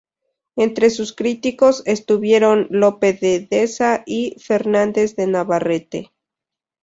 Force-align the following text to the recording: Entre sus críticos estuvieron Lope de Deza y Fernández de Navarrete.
Entre 0.55 0.89
sus 0.89 1.13
críticos 1.13 1.83
estuvieron 1.85 2.65
Lope 2.71 3.13
de 3.13 3.39
Deza 3.51 4.01
y 4.07 4.35
Fernández 4.39 5.15
de 5.15 5.27
Navarrete. 5.27 6.11